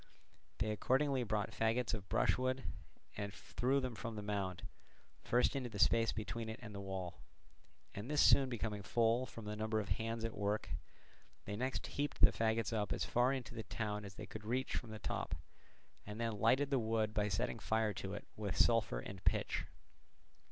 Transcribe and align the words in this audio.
They 0.57 0.71
accordingly 0.71 1.21
brought 1.21 1.51
faggots 1.51 1.93
of 1.93 2.09
brushwood 2.09 2.63
and 3.15 3.31
threw 3.31 3.79
them 3.79 3.93
from 3.93 4.15
the 4.15 4.23
mound, 4.23 4.63
first 5.21 5.55
into 5.55 5.69
the 5.69 5.77
space 5.77 6.11
between 6.11 6.49
it 6.49 6.57
and 6.59 6.73
the 6.73 6.79
wall; 6.81 7.21
and 7.93 8.09
this 8.09 8.19
soon 8.19 8.49
becoming 8.49 8.81
full 8.81 9.27
from 9.27 9.45
the 9.45 9.55
number 9.55 9.79
of 9.79 9.89
hands 9.89 10.25
at 10.25 10.35
work, 10.35 10.69
they 11.45 11.55
next 11.55 11.85
heaped 11.85 12.19
the 12.21 12.31
faggots 12.31 12.73
up 12.73 12.91
as 12.91 13.05
far 13.05 13.31
into 13.31 13.53
the 13.53 13.61
town 13.61 14.03
as 14.03 14.15
they 14.15 14.25
could 14.25 14.43
reach 14.43 14.73
from 14.75 14.89
the 14.89 14.97
top, 14.97 15.35
and 16.03 16.19
then 16.19 16.39
lighted 16.39 16.71
the 16.71 16.79
wood 16.79 17.13
by 17.13 17.27
setting 17.27 17.59
fire 17.59 17.93
to 17.93 18.15
it 18.15 18.25
with 18.35 18.57
sulphur 18.57 19.01
and 19.01 19.23
pitch. 19.23 19.65